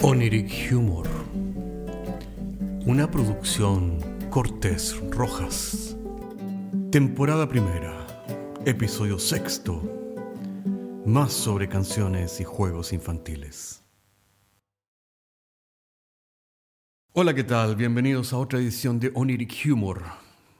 Oniric 0.00 0.70
Humor. 0.72 1.08
Una 2.86 3.10
producción 3.10 3.98
Cortés 4.30 4.96
Rojas. 5.10 5.96
Temporada 6.92 7.48
primera. 7.48 8.06
Episodio 8.64 9.18
sexto. 9.18 9.82
Más 11.04 11.32
sobre 11.32 11.68
canciones 11.68 12.40
y 12.40 12.44
juegos 12.44 12.92
infantiles. 12.92 13.82
Hola, 17.12 17.34
¿qué 17.34 17.42
tal? 17.42 17.74
Bienvenidos 17.74 18.32
a 18.32 18.38
otra 18.38 18.60
edición 18.60 19.00
de 19.00 19.10
Oniric 19.14 19.66
Humor. 19.66 20.04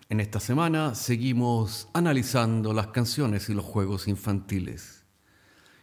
En 0.09 0.19
esta 0.19 0.41
semana 0.41 0.97
seguimos 0.97 1.89
analizando 1.95 2.73
las 2.73 2.89
canciones 2.89 3.49
y 3.49 3.55
los 3.55 3.65
juegos 3.65 4.09
infantiles 4.09 5.05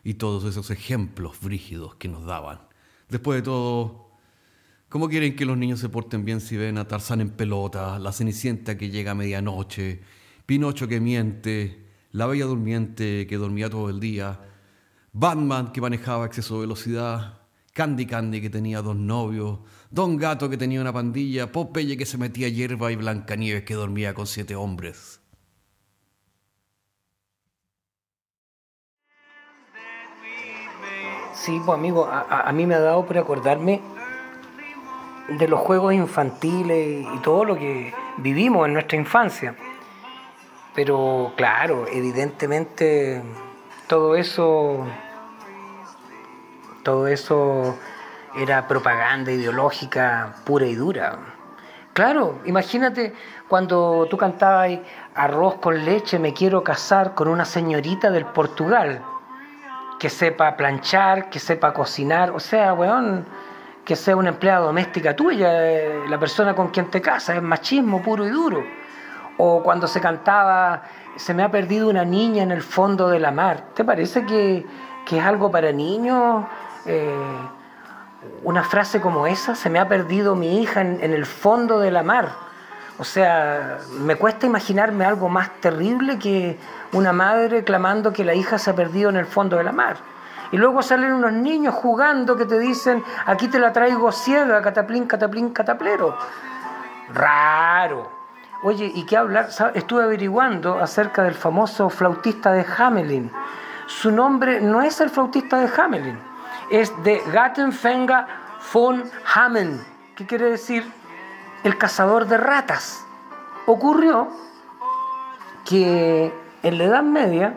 y 0.03 0.15
todos 0.15 0.43
esos 0.43 0.71
ejemplos 0.71 1.39
brígidos 1.39 1.95
que 1.95 2.09
nos 2.09 2.25
daban. 2.25 2.64
Después 3.09 3.37
de 3.37 3.43
todo, 3.43 4.11
¿cómo 4.89 5.07
quieren 5.07 5.35
que 5.35 5.45
los 5.45 5.57
niños 5.57 5.79
se 5.79 5.89
porten 5.89 6.25
bien 6.25 6.41
si 6.41 6.57
ven 6.57 6.77
a 6.77 6.87
Tarzán 6.87 7.21
en 7.21 7.29
pelota, 7.29 7.99
la 7.99 8.11
Cenicienta 8.11 8.77
que 8.77 8.89
llega 8.89 9.11
a 9.11 9.15
medianoche, 9.15 10.01
Pinocho 10.45 10.87
que 10.87 10.99
miente, 10.99 11.85
la 12.11 12.25
Bella 12.25 12.45
Durmiente 12.45 13.27
que 13.27 13.37
dormía 13.37 13.69
todo 13.69 13.89
el 13.89 13.99
día, 13.99 14.39
Batman 15.13 15.71
que 15.71 15.81
manejaba 15.81 16.25
exceso 16.25 16.55
de 16.55 16.61
velocidad, 16.61 17.41
Candy 17.73 18.05
Candy 18.05 18.41
que 18.41 18.49
tenía 18.49 18.81
dos 18.81 18.95
novios, 18.95 19.59
Don 19.91 20.17
Gato 20.17 20.49
que 20.49 20.57
tenía 20.57 20.81
una 20.81 20.93
pandilla, 20.93 21.51
Popeye 21.51 21.97
que 21.97 22.05
se 22.05 22.17
metía 22.17 22.47
hierba 22.47 22.91
y 22.91 22.95
Blancanieves 22.95 23.63
que 23.63 23.73
dormía 23.73 24.13
con 24.13 24.27
siete 24.27 24.55
hombres? 24.55 25.19
Sí, 31.45 31.61
pues 31.63 31.77
amigo, 31.77 32.07
a, 32.07 32.49
a, 32.49 32.51
mí 32.53 32.65
me 32.65 32.73
ha 32.73 32.79
dado 32.79 33.05
por 33.05 33.19
acordarme 33.19 33.79
de 35.27 35.47
los 35.47 35.59
juegos 35.59 35.93
infantiles 35.93 37.05
y 37.13 37.19
todo 37.19 37.45
lo 37.45 37.55
que 37.55 37.93
vivimos 38.17 38.65
en 38.65 38.73
nuestra 38.73 38.97
infancia. 38.97 39.53
Pero 40.73 41.33
claro, 41.37 41.85
evidentemente 41.87 43.21
todo 43.85 44.15
eso, 44.15 44.87
todo 46.81 47.05
eso 47.05 47.77
era 48.35 48.67
propaganda 48.67 49.31
ideológica 49.31 50.37
pura 50.45 50.65
y 50.65 50.73
dura. 50.73 51.19
Claro, 51.93 52.39
imagínate 52.45 53.13
cuando 53.47 54.07
tú 54.09 54.17
cantabas 54.17 54.79
arroz 55.13 55.59
con 55.59 55.85
leche, 55.85 56.17
me 56.17 56.33
quiero 56.33 56.63
casar 56.63 57.13
con 57.13 57.27
una 57.27 57.45
señorita 57.45 58.09
del 58.09 58.25
Portugal 58.25 59.03
que 60.05 60.11
sepa 60.11 60.55
planchar, 60.55 61.31
que 61.31 61.39
sepa 61.39 61.73
cocinar, 61.73 62.29
o 62.29 62.39
sea, 62.39 62.75
weón, 62.75 63.25
que 63.83 63.95
sea 63.95 64.15
una 64.15 64.29
empleada 64.29 64.59
doméstica 64.67 65.15
tuya, 65.15 65.49
eh, 65.67 66.03
la 66.07 66.19
persona 66.19 66.53
con 66.53 66.67
quien 66.67 66.91
te 66.91 67.01
casas, 67.01 67.37
es 67.37 67.41
machismo 67.41 68.03
puro 68.03 68.23
y 68.23 68.29
duro. 68.29 68.63
O 69.39 69.63
cuando 69.63 69.87
se 69.87 69.99
cantaba, 69.99 70.83
se 71.15 71.33
me 71.33 71.41
ha 71.41 71.49
perdido 71.49 71.89
una 71.89 72.05
niña 72.05 72.43
en 72.43 72.51
el 72.51 72.61
fondo 72.61 73.09
de 73.09 73.19
la 73.19 73.31
mar. 73.31 73.69
¿Te 73.73 73.83
parece 73.83 74.27
que, 74.27 74.67
es 75.11 75.23
algo 75.23 75.49
para 75.49 75.71
niños? 75.71 76.45
Eh, 76.85 77.09
una 78.43 78.61
frase 78.61 79.01
como 79.01 79.25
esa, 79.25 79.55
se 79.55 79.71
me 79.71 79.79
ha 79.79 79.87
perdido 79.87 80.35
mi 80.35 80.61
hija 80.61 80.81
en, 80.81 80.99
en 81.01 81.13
el 81.13 81.25
fondo 81.25 81.79
de 81.79 81.89
la 81.89 82.03
mar. 82.03 82.44
O 82.97 83.03
sea, 83.03 83.79
me 83.99 84.15
cuesta 84.15 84.45
imaginarme 84.45 85.05
algo 85.05 85.27
más 85.27 85.49
terrible 85.59 86.17
que 86.17 86.57
una 86.93 87.11
madre 87.11 87.63
clamando 87.63 88.13
que 88.13 88.23
la 88.23 88.33
hija 88.33 88.57
se 88.57 88.69
ha 88.69 88.75
perdido 88.75 89.09
en 89.09 89.17
el 89.17 89.25
fondo 89.25 89.57
de 89.57 89.63
la 89.63 89.73
mar. 89.73 89.97
Y 90.51 90.57
luego 90.57 90.81
salen 90.81 91.11
unos 91.11 91.33
niños 91.33 91.75
jugando 91.75 92.37
que 92.37 92.45
te 92.45 92.57
dicen, 92.57 93.03
aquí 93.25 93.47
te 93.49 93.59
la 93.59 93.73
traigo 93.73 94.11
ciega, 94.11 94.61
cataplín, 94.61 95.05
cataplín, 95.05 95.49
cataplero. 95.49 96.17
Raro. 97.13 98.09
Oye, 98.63 98.91
¿y 98.95 99.05
qué 99.05 99.17
hablar? 99.17 99.49
Estuve 99.73 100.03
averiguando 100.03 100.79
acerca 100.79 101.23
del 101.23 101.33
famoso 101.33 101.89
flautista 101.89 102.53
de 102.53 102.65
Hamelin. 102.77 103.31
Su 103.87 104.11
nombre 104.11 104.61
no 104.61 104.81
es 104.81 104.99
el 105.01 105.09
flautista 105.09 105.59
de 105.59 105.69
Hamelin, 105.79 106.17
es 106.71 106.91
de 107.03 107.21
Gattenfenga 107.31 108.27
von 108.73 109.03
Hameln. 109.35 109.85
¿Qué 110.15 110.25
quiere 110.25 110.49
decir? 110.49 110.91
El 111.63 111.77
cazador 111.77 112.27
de 112.27 112.37
ratas. 112.37 113.05
Ocurrió 113.65 114.27
que 115.65 116.31
en 116.61 116.77
la 116.77 116.83
Edad 116.83 117.03
Media 117.03 117.53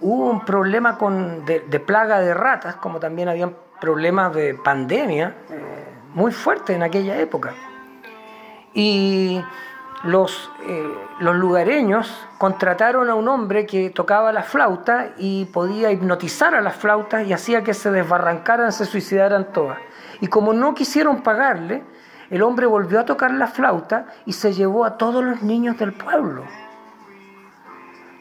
hubo 0.00 0.30
un 0.30 0.44
problema 0.44 0.98
con, 0.98 1.44
de, 1.44 1.60
plaga 1.80 2.20
de 2.20 2.34
ratas, 2.34 2.76
como 2.76 3.00
también 3.00 3.28
había 3.28 3.50
problemas 3.80 4.34
de 4.34 4.54
pandemia 4.54 5.34
eh, 5.50 5.84
muy 6.14 6.32
fuertes 6.32 6.76
en 6.76 6.82
aquella 6.82 7.18
época. 7.18 7.54
Y 8.74 9.42
los, 10.04 10.50
eh, 10.66 10.94
los 11.20 11.36
lugareños 11.36 12.26
contrataron 12.38 13.08
a 13.08 13.14
un 13.14 13.28
hombre 13.28 13.66
que 13.66 13.90
tocaba 13.90 14.32
la 14.32 14.42
flauta 14.42 15.12
y 15.16 15.44
podía 15.46 15.92
hipnotizar 15.92 16.54
a 16.54 16.60
las 16.60 16.74
flautas 16.76 17.26
y 17.26 17.32
hacía 17.32 17.62
que 17.62 17.74
se 17.74 17.90
desbarrancaran, 17.90 18.72
se 18.72 18.84
suicidaran 18.84 19.52
todas. 19.52 19.78
Y 20.20 20.26
como 20.26 20.52
no 20.52 20.74
quisieron 20.74 21.22
pagarle, 21.22 21.84
el 22.32 22.42
hombre 22.42 22.64
volvió 22.64 22.98
a 22.98 23.04
tocar 23.04 23.30
la 23.30 23.46
flauta 23.46 24.06
y 24.24 24.32
se 24.32 24.54
llevó 24.54 24.86
a 24.86 24.96
todos 24.96 25.22
los 25.22 25.42
niños 25.42 25.76
del 25.76 25.92
pueblo. 25.92 26.42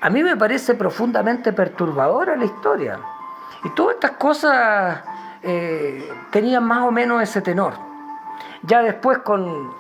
A 0.02 0.10
mí 0.10 0.22
me 0.22 0.36
parece 0.36 0.76
profundamente 0.76 1.54
perturbadora 1.54 2.36
la 2.36 2.44
historia. 2.44 3.00
Y 3.64 3.70
todas 3.70 3.96
estas 3.96 4.12
cosas 4.12 5.02
eh, 5.42 6.12
tenían 6.30 6.66
más 6.66 6.86
o 6.86 6.92
menos 6.92 7.24
ese 7.24 7.42
tenor. 7.42 7.74
Ya 8.64 8.82
después 8.82 9.20
con, 9.20 9.72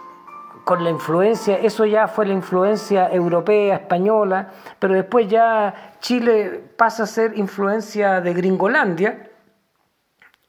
con 0.63 0.81
la 0.81 0.91
influencia, 0.91 1.57
eso 1.57 1.85
ya 1.85 2.07
fue 2.07 2.25
la 2.25 2.33
influencia 2.33 3.11
europea, 3.11 3.75
española, 3.75 4.51
pero 4.79 4.93
después 4.93 5.27
ya 5.27 5.95
Chile 5.99 6.71
pasa 6.77 7.03
a 7.03 7.07
ser 7.07 7.37
influencia 7.37 8.21
de 8.21 8.33
Gringolandia. 8.33 9.30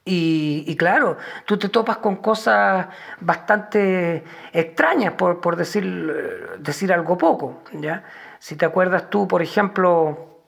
Y, 0.05 0.75
claro, 0.75 1.17
tú 1.45 1.57
te 1.57 1.69
topas 1.69 1.97
con 1.97 2.17
cosas 2.17 2.87
bastante 3.21 4.23
extrañas, 4.51 5.13
por, 5.13 5.39
por 5.39 5.55
decir, 5.55 6.55
decir 6.59 6.91
algo 6.91 7.17
poco. 7.17 7.61
¿ya? 7.71 8.03
Si 8.39 8.57
te 8.57 8.65
acuerdas 8.65 9.09
tú, 9.09 9.27
por 9.27 9.41
ejemplo, 9.41 10.41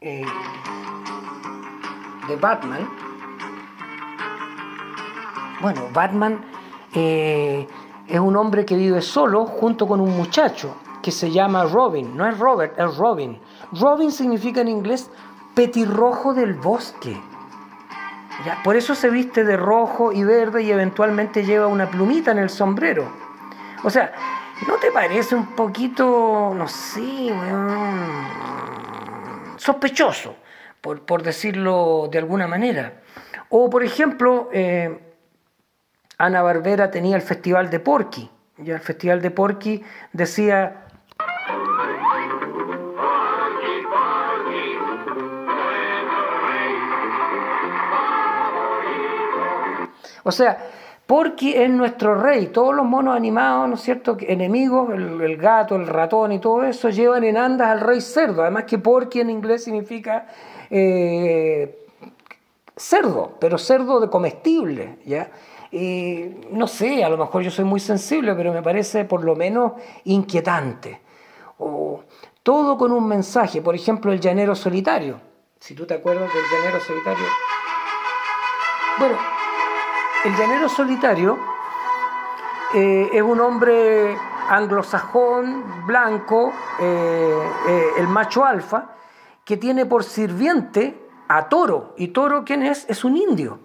eh, 0.00 0.26
de 2.26 2.36
Batman, 2.36 2.88
bueno, 5.60 5.88
Batman 5.92 6.40
eh, 6.94 7.66
es 8.08 8.20
un 8.20 8.36
hombre 8.36 8.64
que 8.64 8.76
vive 8.76 9.02
solo 9.02 9.44
junto 9.44 9.86
con 9.86 10.00
un 10.00 10.16
muchacho 10.16 10.76
que 11.02 11.10
se 11.10 11.30
llama 11.30 11.64
Robin, 11.64 12.16
no 12.16 12.26
es 12.26 12.38
Robert, 12.38 12.78
es 12.78 12.96
Robin. 12.96 13.40
Robin 13.72 14.10
significa 14.10 14.60
en 14.60 14.68
inglés 14.68 15.10
petirrojo 15.54 16.34
del 16.34 16.54
bosque. 16.54 17.20
¿Ya? 18.44 18.62
Por 18.62 18.76
eso 18.76 18.94
se 18.94 19.10
viste 19.10 19.44
de 19.44 19.56
rojo 19.56 20.12
y 20.12 20.24
verde 20.24 20.62
y 20.62 20.70
eventualmente 20.70 21.44
lleva 21.44 21.66
una 21.66 21.90
plumita 21.90 22.30
en 22.30 22.38
el 22.38 22.50
sombrero. 22.50 23.10
O 23.82 23.90
sea, 23.90 24.12
¿No 24.66 24.76
te 24.76 24.90
parece 24.90 25.34
un 25.34 25.54
poquito, 25.54 26.52
no 26.54 26.66
sé, 26.66 27.32
sospechoso, 29.56 30.36
por, 30.80 31.22
decirlo 31.22 32.08
de 32.10 32.18
alguna 32.18 32.48
manera? 32.48 32.94
O, 33.50 33.70
por 33.70 33.84
ejemplo, 33.84 34.50
eh, 34.52 34.98
Ana 36.18 36.42
Barbera 36.42 36.90
tenía 36.90 37.14
el 37.14 37.22
Festival 37.22 37.70
de 37.70 37.78
Porky. 37.78 38.30
Ya 38.58 38.74
el 38.74 38.80
Festival 38.80 39.22
de 39.22 39.30
Porky 39.30 39.84
decía... 40.12 40.84
O 50.28 50.32
sea, 50.32 50.58
porque 51.06 51.64
es 51.64 51.70
nuestro 51.70 52.14
rey. 52.14 52.48
Todos 52.48 52.74
los 52.74 52.84
monos 52.84 53.16
animados, 53.16 53.66
¿no 53.66 53.76
es 53.76 53.80
cierto? 53.80 54.14
Enemigos, 54.20 54.90
el, 54.92 55.38
gato, 55.38 55.74
el 55.74 55.86
ratón 55.86 56.32
y 56.32 56.38
todo 56.38 56.64
eso, 56.64 56.90
llevan 56.90 57.24
en 57.24 57.38
andas 57.38 57.68
al 57.68 57.80
rey 57.80 58.02
cerdo. 58.02 58.42
Además 58.42 58.64
que 58.64 58.76
porque 58.76 59.22
en 59.22 59.30
inglés 59.30 59.64
significa 59.64 60.26
eh, 60.68 61.86
cerdo, 62.76 63.38
pero 63.40 63.56
cerdo 63.56 64.00
de 64.00 64.10
comestible, 64.10 64.98
¿ya? 65.06 65.30
no 66.50 66.66
sé, 66.66 67.04
a 67.04 67.08
lo 67.08 67.16
mejor 67.16 67.42
yo 67.42 67.50
soy 67.50 67.64
muy 67.64 67.80
sensible, 67.80 68.34
pero 68.34 68.52
me 68.52 68.62
parece 68.62 69.06
por 69.06 69.24
lo 69.24 69.34
menos 69.34 69.72
inquietante. 70.04 71.00
O, 71.56 72.02
todo 72.42 72.76
con 72.76 72.92
un 72.92 73.08
mensaje, 73.08 73.62
por 73.62 73.74
ejemplo, 73.74 74.12
el 74.12 74.20
llanero 74.20 74.54
solitario. 74.54 75.22
Si 75.58 75.74
tú 75.74 75.86
te 75.86 75.94
acuerdas 75.94 76.28
del 76.34 76.44
llanero 76.52 76.80
solitario. 76.80 77.24
Bueno, 78.98 79.37
el 80.24 80.36
llanero 80.36 80.68
solitario 80.68 81.38
eh, 82.74 83.08
es 83.12 83.22
un 83.22 83.40
hombre 83.40 84.16
anglosajón, 84.48 85.86
blanco, 85.86 86.52
eh, 86.80 87.38
eh, 87.68 87.84
el 87.98 88.08
macho 88.08 88.44
alfa, 88.44 88.94
que 89.44 89.56
tiene 89.56 89.86
por 89.86 90.04
sirviente 90.04 91.00
a 91.28 91.48
Toro. 91.48 91.94
¿Y 91.96 92.08
Toro 92.08 92.44
quién 92.44 92.62
es? 92.62 92.84
Es 92.88 93.04
un 93.04 93.16
indio. 93.16 93.60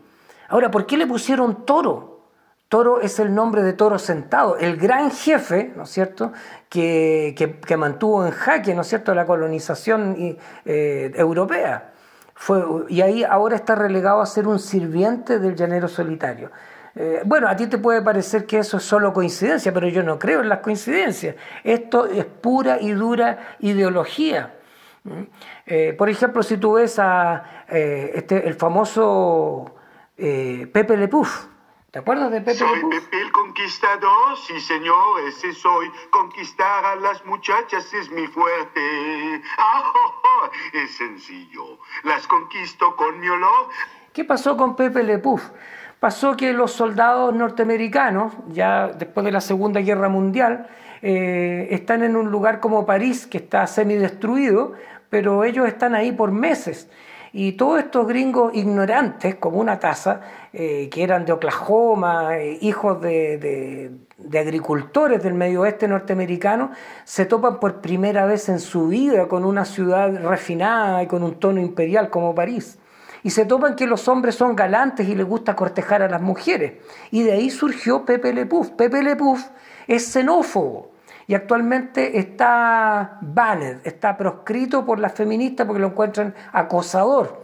Ahora, 0.49 0.69
¿por 0.69 0.85
qué 0.85 0.97
le 0.97 1.07
pusieron 1.07 1.65
toro? 1.65 2.27
Toro 2.69 3.01
es 3.01 3.19
el 3.19 3.33
nombre 3.33 3.61
de 3.61 3.73
toro 3.73 3.99
sentado, 3.99 4.57
el 4.57 4.77
gran 4.77 5.11
jefe, 5.11 5.73
¿no 5.75 5.83
es 5.83 5.89
cierto?, 5.89 6.33
que, 6.69 7.35
mantuvo 7.77 8.25
en 8.25 8.31
jaque, 8.31 8.73
¿no 8.73 8.81
es 8.81 8.87
cierto?, 8.87 9.13
la 9.13 9.25
colonización 9.25 10.37
europea. 10.65 11.92
Fue, 12.35 12.63
y 12.89 13.01
ahí 13.01 13.23
ahora 13.23 13.55
está 13.55 13.75
relegado 13.75 14.21
a 14.21 14.25
ser 14.25 14.47
un 14.47 14.59
sirviente 14.59 15.39
del 15.39 15.55
llanero 15.55 15.87
solitario. 15.87 16.51
Eh, 16.95 17.21
bueno, 17.25 17.47
a 17.47 17.55
ti 17.55 17.67
te 17.67 17.77
puede 17.77 18.01
parecer 18.01 18.45
que 18.45 18.59
eso 18.59 18.77
es 18.77 18.83
solo 18.83 19.13
coincidencia, 19.13 19.73
pero 19.73 19.87
yo 19.87 20.03
no 20.03 20.19
creo 20.19 20.41
en 20.41 20.49
las 20.49 20.59
coincidencias. 20.59 21.35
Esto 21.63 22.05
es 22.05 22.25
pura 22.25 22.79
y 22.79 22.91
dura 22.91 23.55
ideología. 23.59 24.55
¿Mm? 25.03 25.23
Eh, 25.65 25.95
por 25.97 26.09
ejemplo, 26.09 26.43
si 26.43 26.57
tú 26.57 26.73
ves 26.73 26.99
a 26.99 27.65
este, 27.67 28.47
el 28.47 28.55
famoso 28.55 29.75
Pepe 30.15 30.97
Le 30.97 31.09
¿Te 31.93 31.99
acuerdas 31.99 32.31
de 32.31 32.41
Pepe 32.41 32.55
Soy 32.55 32.81
Pepe 32.89 33.21
el 33.21 33.31
Conquistador, 33.31 34.35
sí 34.47 34.59
señor, 34.59 35.19
ese 35.27 35.53
soy. 35.53 35.91
Conquistar 36.09 36.83
a 36.83 36.95
las 36.95 37.23
muchachas 37.23 37.93
es 37.93 38.09
mi 38.09 38.25
fuerte. 38.25 39.43
Ah, 39.59 39.93
es 40.73 40.95
sencillo, 40.95 41.79
las 42.03 42.27
conquisto 42.27 42.95
con 42.95 43.19
mi 43.19 43.27
olor. 43.27 43.69
¿Qué 44.13 44.23
pasó 44.23 44.57
con 44.57 44.75
Pepe 44.75 45.03
Le 45.03 45.19
Puf? 45.19 45.49
Pasó 45.99 46.35
que 46.35 46.51
los 46.53 46.71
soldados 46.71 47.33
norteamericanos, 47.33 48.33
ya 48.49 48.87
después 48.87 49.25
de 49.25 49.31
la 49.31 49.41
Segunda 49.41 49.79
Guerra 49.79 50.09
Mundial, 50.09 50.67
eh, 51.01 51.67
están 51.71 52.03
en 52.03 52.15
un 52.15 52.29
lugar 52.29 52.59
como 52.59 52.85
París, 52.85 53.25
que 53.25 53.37
está 53.37 53.65
semidestruido, 53.67 54.73
pero 55.09 55.43
ellos 55.43 55.67
están 55.67 55.95
ahí 55.95 56.11
por 56.11 56.31
meses. 56.31 56.89
Y 57.35 57.53
todos 57.53 57.79
estos 57.79 58.07
gringos 58.07 58.53
ignorantes, 58.53 59.37
como 59.37 59.57
una 59.57 59.79
taza, 59.79 60.21
eh, 60.53 60.87
que 60.91 61.01
eran 61.01 61.25
de 61.25 61.31
Oklahoma, 61.31 62.37
eh, 62.37 62.59
hijos 62.61 63.01
de, 63.01 63.91
agricultores 64.31 65.23
del 65.23 65.33
medio 65.33 65.61
oeste 65.61 65.87
norteamericano, 65.87 66.69
se 67.03 67.25
topan 67.25 67.59
por 67.59 67.81
primera 67.81 68.27
vez 68.27 68.49
en 68.49 68.59
su 68.59 68.87
vida 68.87 69.27
con 69.27 69.45
una 69.45 69.65
ciudad 69.65 70.15
refinada 70.23 71.01
y 71.01 71.07
con 71.07 71.23
un 71.23 71.39
tono 71.39 71.59
imperial 71.59 72.11
como 72.11 72.35
París. 72.35 72.77
Y 73.23 73.31
se 73.31 73.45
topan 73.45 73.75
que 73.75 73.87
los 73.87 74.07
hombres 74.07 74.35
son 74.35 74.55
galantes 74.55 75.09
y 75.09 75.15
les 75.15 75.25
gusta 75.25 75.55
cortejar 75.55 76.03
a 76.03 76.09
las 76.09 76.21
mujeres. 76.21 76.73
Y 77.09 77.23
de 77.23 77.31
ahí 77.31 77.49
surgió 77.49 78.05
Pepe 78.05 78.31
Le 78.31 78.45
Pepe 78.45 79.01
Le 79.01 79.17
es 79.87 80.05
xenófobo 80.05 80.92
y 81.27 81.35
actualmente 81.35 82.17
está 82.19 83.17
banned, 83.21 83.77
está 83.83 84.17
proscrito 84.17 84.85
por 84.85 84.99
las 84.99 85.13
feministas 85.13 85.65
porque 85.65 85.81
lo 85.81 85.87
encuentran 85.87 86.33
acosador. 86.51 87.43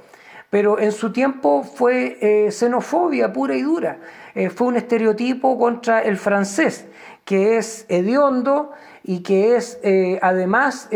Pero 0.50 0.80
en 0.80 0.92
su 0.92 1.12
tiempo 1.12 1.64
fue 1.64 2.18
eh, 2.22 2.52
xenofobia 2.52 3.31
pura 3.31 3.56
y 3.56 3.62
dura. 3.62 4.00
Eh, 4.34 4.50
fue 4.50 4.68
un 4.68 4.78
estereotipo 4.78 5.58
contra 5.60 6.02
el 6.02 6.18
francés, 6.18 6.88
que 7.24 7.58
es 7.58 7.86
hediondo 7.88 8.72
y 9.04 9.22
que 9.22 9.56
es 9.56 9.80
eh, 9.84 10.20
además 10.22 10.90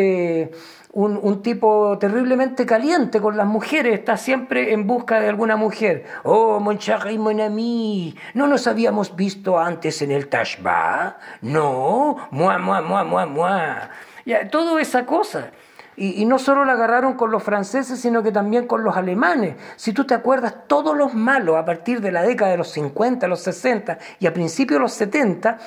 un, 0.93 1.41
tipo 1.41 1.97
terriblemente 1.97 2.65
caliente 2.67 3.19
con 3.19 3.35
las 3.35 3.47
mujeres, 3.47 3.99
está 3.99 4.15
siempre 4.15 4.73
en 4.73 4.85
busca 4.85 5.19
de 5.19 5.27
alguna 5.27 5.55
mujer. 5.55 6.05
Oh, 6.23 6.59
mon 6.59 6.77
chéri, 6.77 7.17
mon 7.17 7.41
ami, 7.41 8.15
¿no 8.35 8.45
nos 8.45 8.67
habíamos 8.67 9.15
visto 9.15 9.59
antes 9.59 10.03
en 10.03 10.11
el 10.11 10.27
Tashba? 10.27 11.17
No, 11.41 12.17
moi, 12.29 12.59
moi, 12.59 12.81
moi, 12.81 13.03
moi, 13.03 13.25
moi. 13.25 13.89
Ya, 14.25 14.47
todo 14.49 14.77
esa 14.77 15.05
cosa. 15.05 15.49
Y, 15.95 16.21
y, 16.21 16.25
no 16.25 16.39
solo 16.39 16.65
la 16.65 16.73
agarraron 16.73 17.13
con 17.13 17.29
los 17.29 17.43
franceses, 17.43 17.99
sino 17.99 18.23
que 18.23 18.31
también 18.31 18.65
con 18.65 18.83
los 18.83 18.95
alemanes. 18.95 19.55
Si 19.75 19.93
tú 19.93 20.05
te 20.05 20.15
acuerdas, 20.15 20.67
todos 20.67 20.95
los 20.97 21.13
malos 21.13 21.55
a 21.55 21.65
partir 21.65 22.01
de 22.01 22.11
la 22.11 22.23
década 22.23 22.51
de 22.51 22.57
los 22.57 22.69
50, 22.69 23.27
los 23.27 23.41
60 23.41 23.99
y 24.19 24.25
a 24.25 24.33
principios 24.33 24.79
de 24.79 24.81
los 24.81 24.93
70 24.93 25.59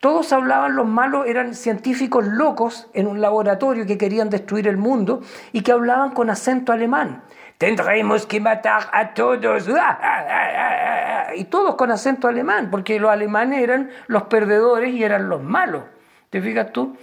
todos 0.00 0.32
hablaban, 0.32 0.76
los 0.76 0.86
malos 0.86 1.26
eran 1.26 1.54
científicos 1.54 2.24
locos 2.24 2.88
en 2.94 3.08
un 3.08 3.20
laboratorio 3.20 3.84
que 3.84 3.98
querían 3.98 4.30
destruir 4.30 4.68
el 4.68 4.76
mundo 4.76 5.22
y 5.52 5.62
que 5.62 5.72
hablaban 5.72 6.12
con 6.12 6.30
acento 6.30 6.72
alemán. 6.72 7.22
Tendremos 7.58 8.24
que 8.24 8.40
matar 8.40 8.84
a 8.92 9.12
todos. 9.14 9.68
Y 11.34 11.44
todos 11.44 11.74
con 11.74 11.90
acento 11.90 12.26
alemán, 12.26 12.70
porque 12.70 12.98
los 12.98 13.10
alemanes 13.10 13.62
eran 13.62 13.90
los 14.06 14.24
perdedores 14.24 14.94
y 14.94 15.04
eran 15.04 15.28
los 15.28 15.42
malos. 15.42 15.82
¿Te 16.30 16.40
fijas 16.40 16.72
tú? 16.72 16.96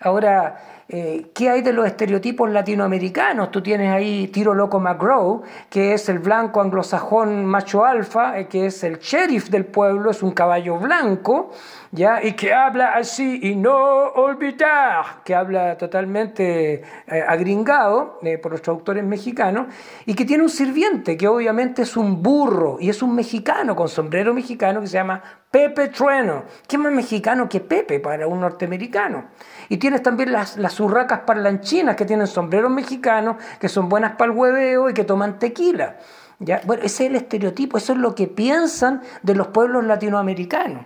Ahora, 0.00 0.79
eh, 0.92 1.30
¿qué 1.32 1.48
hay 1.48 1.62
de 1.62 1.72
los 1.72 1.86
estereotipos 1.86 2.50
latinoamericanos? 2.50 3.52
Tú 3.52 3.62
tienes 3.62 3.92
ahí 3.92 4.26
Tiro 4.26 4.54
Loco 4.54 4.80
McGraw, 4.80 5.42
que 5.68 5.94
es 5.94 6.08
el 6.08 6.18
blanco 6.18 6.60
anglosajón 6.60 7.46
macho 7.46 7.84
alfa, 7.84 8.36
eh, 8.36 8.48
que 8.48 8.66
es 8.66 8.82
el 8.82 8.98
sheriff 8.98 9.50
del 9.50 9.66
pueblo, 9.66 10.10
es 10.10 10.20
un 10.20 10.32
caballo 10.32 10.78
blanco, 10.78 11.52
¿ya? 11.92 12.20
Y 12.24 12.32
que 12.32 12.52
habla 12.52 12.94
así 12.94 13.38
y 13.40 13.54
no 13.54 13.76
olvidar, 13.76 15.22
que 15.24 15.32
habla 15.32 15.78
totalmente 15.78 16.82
eh, 17.06 17.24
agringado 17.24 18.18
por 18.42 18.50
los 18.50 18.60
traductores 18.60 19.04
mexicanos, 19.04 19.68
y 20.06 20.14
que 20.14 20.24
tiene 20.24 20.42
un 20.42 20.50
sirviente, 20.50 21.16
que 21.16 21.28
obviamente 21.28 21.82
es 21.82 21.96
un 21.96 22.20
burro, 22.20 22.78
y 22.80 22.90
es 22.90 23.00
un 23.00 23.14
mexicano 23.14 23.76
con 23.76 23.88
sombrero 23.88 24.34
mexicano 24.34 24.80
que 24.80 24.88
se 24.88 24.94
llama 24.94 25.22
Pepe 25.50 25.88
Trueno. 25.88 26.44
¿Qué 26.68 26.78
más 26.78 26.92
mexicano 26.92 27.48
que 27.48 27.58
Pepe 27.60 27.98
para 27.98 28.28
un 28.28 28.40
norteamericano? 28.40 29.24
Y 29.68 29.78
tienes 29.78 30.02
también 30.02 30.30
las, 30.30 30.80
urracas 30.80 31.20
parlanchinas 31.20 31.96
que 31.96 32.04
tienen 32.04 32.28
sombreros 32.28 32.70
mexicanos, 32.70 33.36
que 33.58 33.68
son 33.68 33.88
buenas 33.88 34.12
para 34.12 34.30
el 34.30 34.38
hueveo 34.38 34.90
y 34.90 34.94
que 34.94 35.02
toman 35.02 35.40
tequila. 35.40 35.96
¿Ya? 36.38 36.60
Bueno, 36.64 36.84
ese 36.84 37.04
es 37.04 37.10
el 37.10 37.16
estereotipo, 37.16 37.78
eso 37.78 37.92
es 37.92 37.98
lo 37.98 38.14
que 38.14 38.28
piensan 38.28 39.02
de 39.22 39.34
los 39.34 39.48
pueblos 39.48 39.84
latinoamericanos. 39.84 40.84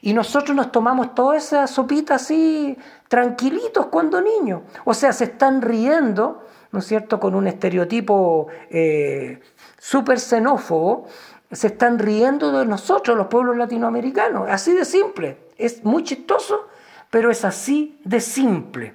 Y 0.00 0.14
nosotros 0.14 0.56
nos 0.56 0.70
tomamos 0.70 1.14
toda 1.14 1.36
esa 1.36 1.66
sopita 1.66 2.14
así, 2.14 2.78
tranquilitos 3.08 3.86
cuando 3.86 4.20
niños. 4.20 4.62
O 4.84 4.94
sea, 4.94 5.12
se 5.12 5.24
están 5.24 5.62
riendo, 5.62 6.44
¿no 6.70 6.78
es 6.78 6.86
cierto?, 6.86 7.18
con 7.18 7.34
un 7.34 7.48
estereotipo 7.48 8.46
eh, 8.70 9.40
súper 9.78 10.20
xenófobo, 10.20 11.06
se 11.50 11.68
están 11.68 11.98
riendo 11.98 12.52
de 12.58 12.66
nosotros, 12.66 13.16
los 13.16 13.28
pueblos 13.28 13.56
latinoamericanos. 13.56 14.48
Así 14.48 14.74
de 14.74 14.84
simple. 14.84 15.38
Es 15.56 15.84
muy 15.84 16.02
chistoso, 16.02 16.68
pero 17.10 17.30
es 17.30 17.44
así 17.44 18.00
de 18.04 18.20
simple. 18.20 18.94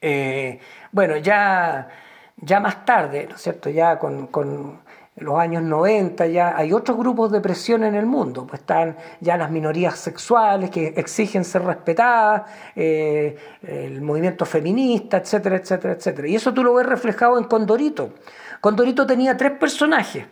Eh, 0.00 0.58
bueno, 0.90 1.16
ya, 1.16 1.88
ya 2.36 2.60
más 2.60 2.84
tarde, 2.84 3.26
¿no 3.28 3.36
es 3.36 3.42
cierto? 3.42 3.70
Ya 3.70 3.98
con, 3.98 4.82
los 5.16 5.38
años 5.38 5.62
90 5.62 6.26
ya 6.26 6.56
hay 6.56 6.72
otros 6.72 6.96
grupos 6.96 7.30
de 7.30 7.40
presión 7.40 7.84
en 7.84 7.94
el 7.94 8.06
mundo, 8.06 8.46
pues 8.46 8.62
están 8.62 8.96
ya 9.20 9.36
las 9.36 9.50
minorías 9.50 9.98
sexuales 9.98 10.70
que 10.70 10.94
exigen 10.96 11.44
ser 11.44 11.62
respetadas, 11.64 12.50
eh, 12.74 13.36
el 13.62 14.00
movimiento 14.00 14.46
feminista, 14.46 15.18
etcétera, 15.18 15.56
etcétera, 15.56 15.94
etcétera. 15.94 16.28
Y 16.28 16.34
eso 16.34 16.54
tú 16.54 16.64
lo 16.64 16.74
ves 16.74 16.86
reflejado 16.86 17.38
en 17.38 17.44
Condorito. 17.44 18.14
Condorito 18.60 19.06
tenía 19.06 19.36
tres 19.36 19.52
personajes, 19.52 20.24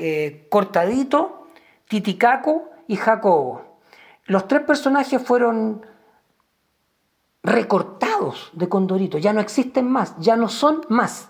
eh, 0.00 0.46
Cortadito, 0.48 1.46
Titicaco 1.88 2.70
y 2.88 2.96
Jacobo. 2.96 3.62
Los 4.24 4.48
tres 4.48 4.62
personajes 4.62 5.22
fueron 5.22 5.84
recortados 7.42 8.50
de 8.52 8.68
Condorito, 8.68 9.18
ya 9.18 9.32
no 9.32 9.40
existen 9.40 9.88
más, 9.88 10.14
ya 10.18 10.36
no 10.36 10.48
son 10.48 10.82
más. 10.88 11.28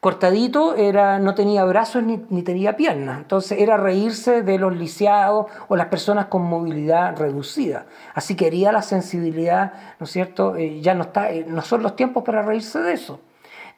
Cortadito 0.00 0.76
era, 0.76 1.18
no 1.18 1.34
tenía 1.34 1.62
brazos 1.64 2.02
ni, 2.02 2.42
tenía 2.42 2.74
piernas, 2.74 3.18
entonces 3.18 3.60
era 3.60 3.76
reírse 3.76 4.42
de 4.42 4.58
los 4.58 4.74
lisiados 4.74 5.46
o 5.68 5.76
las 5.76 5.88
personas 5.88 6.26
con 6.26 6.42
movilidad 6.42 7.18
reducida. 7.18 7.86
Así 8.14 8.34
que 8.34 8.50
la 8.50 8.80
sensibilidad, 8.80 9.74
¿no 9.98 10.04
es 10.04 10.10
cierto? 10.10 10.56
Eh, 10.56 10.80
ya 10.80 10.94
no, 10.94 11.02
está, 11.02 11.30
eh, 11.30 11.44
no 11.46 11.60
son 11.60 11.82
los 11.82 11.96
tiempos 11.96 12.24
para 12.24 12.40
reírse 12.40 12.80
de 12.80 12.94
eso. 12.94 13.20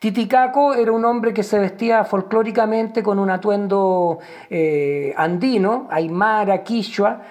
Titicaco 0.02 0.74
era 0.74 0.90
un 0.90 1.04
hombre 1.04 1.32
que 1.32 1.44
se 1.44 1.60
vestía 1.60 2.02
folclóricamente 2.02 3.04
con 3.04 3.20
un 3.20 3.30
atuendo 3.30 4.18
eh, 4.50 5.14
andino, 5.16 5.86
aymara, 5.92 6.64
quichua, 6.64 7.22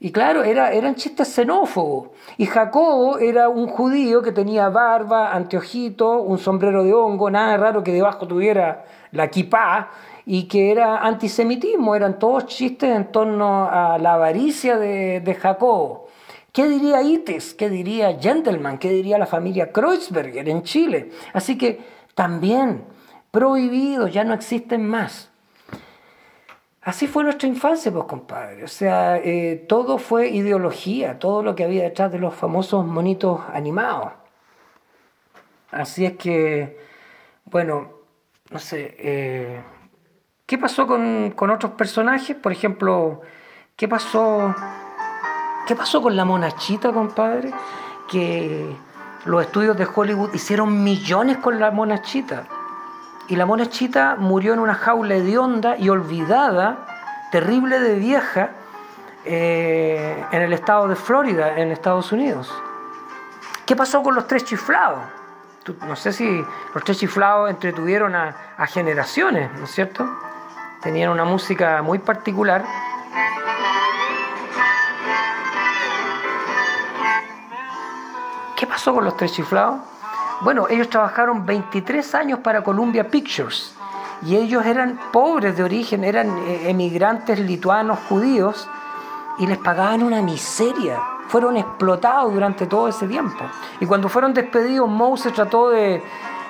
y 0.00 0.10
claro, 0.12 0.44
era, 0.44 0.72
eran 0.72 0.94
chistes 0.94 1.28
xenófobos. 1.28 2.08
Y 2.38 2.46
Jacobo 2.46 3.18
era 3.18 3.50
un 3.50 3.66
judío 3.66 4.22
que 4.22 4.32
tenía 4.32 4.70
barba, 4.70 5.30
anteojito, 5.34 6.22
un 6.22 6.38
sombrero 6.38 6.84
de 6.84 6.94
hongo, 6.94 7.30
nada 7.30 7.58
raro 7.58 7.84
que 7.84 7.92
debajo 7.92 8.26
tuviera 8.26 8.86
la 9.10 9.28
kipá, 9.28 9.90
y 10.24 10.44
que 10.44 10.72
era 10.72 11.00
antisemitismo, 11.00 11.94
eran 11.94 12.18
todos 12.18 12.46
chistes 12.46 12.96
en 12.96 13.12
torno 13.12 13.68
a 13.70 13.98
la 13.98 14.14
avaricia 14.14 14.78
de, 14.78 15.20
de 15.20 15.34
Jacobo. 15.34 16.06
¿Qué 16.52 16.68
diría 16.68 17.02
Ites? 17.02 17.54
¿Qué 17.54 17.70
diría 17.70 18.18
Gentleman? 18.20 18.78
¿Qué 18.78 18.90
diría 18.90 19.18
la 19.18 19.26
familia 19.26 19.72
Kreuzberger 19.72 20.48
en 20.48 20.62
Chile? 20.62 21.10
Así 21.32 21.56
que 21.56 21.80
también 22.14 22.84
prohibidos, 23.30 24.12
ya 24.12 24.24
no 24.24 24.34
existen 24.34 24.86
más. 24.86 25.30
Así 26.82 27.06
fue 27.06 27.24
nuestra 27.24 27.48
infancia, 27.48 27.90
pues 27.92 28.04
compadre. 28.04 28.64
O 28.64 28.68
sea, 28.68 29.16
eh, 29.18 29.64
todo 29.68 29.98
fue 29.98 30.28
ideología, 30.28 31.18
todo 31.18 31.42
lo 31.42 31.54
que 31.54 31.64
había 31.64 31.84
detrás 31.84 32.12
de 32.12 32.18
los 32.18 32.34
famosos 32.34 32.84
monitos 32.84 33.40
animados. 33.52 34.12
Así 35.70 36.04
es 36.04 36.14
que, 36.18 36.78
bueno, 37.46 37.92
no 38.50 38.58
sé, 38.58 38.94
eh, 38.98 39.62
¿Qué 40.52 40.58
pasó 40.58 40.86
con, 40.86 41.32
con 41.34 41.48
otros 41.48 41.72
personajes? 41.72 42.36
Por 42.36 42.52
ejemplo, 42.52 43.22
¿qué 43.74 43.88
pasó, 43.88 44.54
¿qué 45.66 45.76
pasó 45.76 46.02
con 46.02 46.16
la 46.16 46.24
monachita, 46.24 46.92
compadre? 46.92 47.52
Que 48.10 48.76
los 49.24 49.42
estudios 49.44 49.76
de 49.76 49.86
Hollywood 49.92 50.34
hicieron 50.34 50.82
millones 50.82 51.38
con 51.38 51.58
la 51.58 51.70
monachita. 51.70 52.44
Y 53.28 53.36
la 53.36 53.46
monachita 53.46 54.16
murió 54.18 54.52
en 54.52 54.58
una 54.58 54.74
jaula 54.74 55.14
hedionda 55.14 55.76
y 55.76 55.88
olvidada, 55.88 56.86
terrible 57.30 57.78
de 57.78 57.94
vieja, 57.94 58.50
eh, 59.24 60.24
en 60.32 60.42
el 60.42 60.52
estado 60.52 60.88
de 60.88 60.96
Florida, 60.96 61.56
en 61.58 61.70
Estados 61.70 62.10
Unidos. 62.10 62.52
¿Qué 63.64 63.76
pasó 63.76 64.02
con 64.02 64.14
los 64.14 64.26
tres 64.26 64.44
chiflados? 64.44 65.00
No 65.86 65.94
sé 65.94 66.12
si 66.12 66.44
los 66.74 66.84
tres 66.84 66.98
chiflados 66.98 67.48
entretuvieron 67.48 68.16
a, 68.16 68.34
a 68.56 68.66
generaciones, 68.66 69.48
¿no 69.56 69.64
es 69.64 69.70
cierto? 69.70 70.04
Tenían 70.82 71.10
una 71.10 71.24
música 71.24 71.80
muy 71.82 72.00
particular. 72.00 72.64
¿Qué 78.62 78.68
pasó 78.68 78.94
con 78.94 79.04
los 79.04 79.16
tres 79.16 79.32
chiflados? 79.32 79.80
Bueno, 80.42 80.68
ellos 80.68 80.88
trabajaron 80.88 81.44
23 81.44 82.14
años 82.14 82.38
para 82.38 82.62
Columbia 82.62 83.08
Pictures 83.08 83.74
y 84.24 84.36
ellos 84.36 84.64
eran 84.64 85.00
pobres 85.10 85.56
de 85.56 85.64
origen, 85.64 86.04
eran 86.04 86.28
eh, 86.46 86.70
emigrantes 86.70 87.40
lituanos 87.40 87.98
judíos 88.08 88.68
y 89.40 89.48
les 89.48 89.58
pagaban 89.58 90.04
una 90.04 90.22
miseria. 90.22 91.00
Fueron 91.26 91.56
explotados 91.56 92.32
durante 92.32 92.66
todo 92.66 92.86
ese 92.86 93.08
tiempo. 93.08 93.44
Y 93.80 93.86
cuando 93.86 94.08
fueron 94.08 94.32
despedidos, 94.32 94.88
Mouse 94.88 95.32
trató 95.34 95.70
de, 95.70 96.00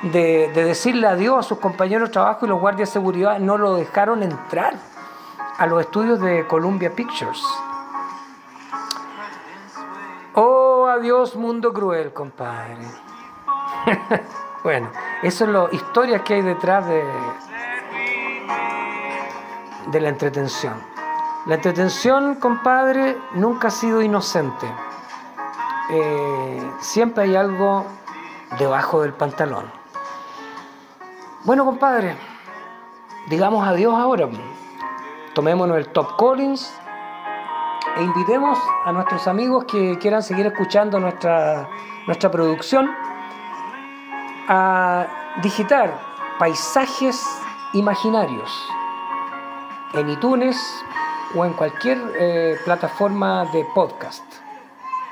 decirle 0.03 1.07
adiós 1.07 1.39
a 1.39 1.49
sus 1.49 1.61
compañeros 1.61 2.11
de 2.11 2.13
trabajo 2.13 2.45
y 2.45 2.51
los 2.51 2.61
guardias 2.61 2.91
de 2.91 2.93
seguridad 2.93 3.39
no 3.39 3.57
lo 3.57 3.77
dejaron 3.77 4.23
entrar 4.23 4.75
a 5.57 5.67
los 5.67 5.81
estudios 5.81 6.21
de 6.21 6.47
Columbia 6.47 6.95
Pictures. 6.95 7.43
Oh, 10.35 10.87
adiós 10.87 11.37
mundo 11.37 11.73
cruel, 11.75 12.13
compadre. 12.15 12.79
bueno, 14.65 14.91
eso 15.23 15.45
es 15.45 15.51
lo 15.51 15.71
historias 15.73 16.23
que 16.23 16.35
hay 16.35 16.43
detrás 16.43 16.87
de, 16.87 17.05
de 19.89 20.01
la 20.01 20.09
entretención. 20.09 20.75
La 21.45 21.57
entretención, 21.57 22.37
compadre, 22.37 23.19
nunca 23.35 23.69
ha 23.69 23.71
sido 23.71 24.01
inocente. 24.01 24.67
Eh, 25.91 26.73
siempre 26.81 27.25
hay 27.25 27.37
algo 27.37 27.85
debajo 28.59 29.03
del 29.03 29.13
pantalón. 29.13 29.71
Bueno, 31.45 31.67
compadre, 31.67 32.17
digamos 33.29 33.67
adiós 33.69 33.95
ahora. 33.95 34.29
Tomémonos 35.35 35.77
el 35.77 35.89
Top 35.89 36.17
Collins 36.17 36.73
e 37.97 38.03
invitemos 38.03 38.59
a 38.85 38.93
nuestros 38.93 39.27
amigos 39.27 39.65
que 39.65 39.99
quieran 39.99 40.23
seguir 40.23 40.47
escuchando 40.47 40.99
nuestra, 40.99 41.69
nuestra 42.07 42.31
producción 42.31 42.91
a 44.49 45.07
digitar 45.43 45.99
paisajes 46.39 47.25
imaginarios 47.75 48.51
en 49.95 50.09
iTunes 50.11 50.57
o 51.35 51.45
en 51.45 51.53
cualquier 51.55 51.99
eh, 52.19 52.57
plataforma 52.65 53.45
de 53.53 53.65
podcast. 53.75 54.25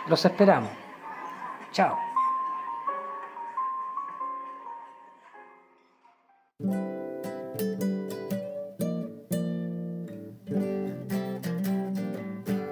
Los 0.09 0.25
esperamos. 0.25 0.71
Chao. 1.73 1.97